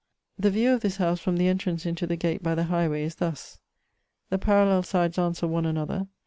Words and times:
The 0.39 0.49
view 0.49 0.73
of 0.73 0.81
this 0.81 0.97
howse 0.97 1.19
from 1.19 1.37
the 1.37 1.47
entrance 1.47 1.85
into 1.85 2.07
the 2.07 2.15
gate 2.15 2.41
by 2.41 2.55
the 2.55 2.63
high 2.63 2.87
way 2.87 3.03
is 3.03 3.13
thus. 3.17 3.59
The 4.31 4.39
parallel 4.39 4.81
sides 4.81 5.19
answer 5.19 5.45
one 5.45 5.67
another. 5.67 6.07